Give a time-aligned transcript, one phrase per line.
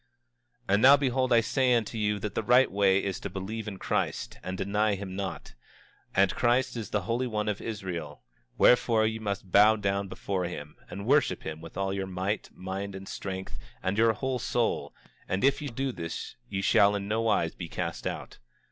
[0.67, 3.67] 25:29 And now behold, I say unto you that the right way is to believe
[3.67, 5.53] in Christ, and deny him not;
[6.15, 8.23] and Christ is the Holy One of Israel;
[8.57, 12.95] wherefore ye must bow down before him, and worship him with all your might, mind,
[12.95, 14.95] and strength, and your whole soul;
[15.29, 18.39] and if ye do this ye shall in nowise be cast out.